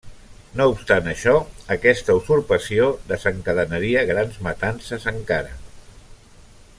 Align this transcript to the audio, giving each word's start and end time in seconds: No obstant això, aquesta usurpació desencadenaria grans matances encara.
No 0.59 0.65
obstant 0.69 1.09
això, 1.11 1.33
aquesta 1.75 2.15
usurpació 2.21 2.87
desencadenaria 3.13 4.05
grans 4.13 4.43
matances 4.49 5.07
encara. 5.17 5.55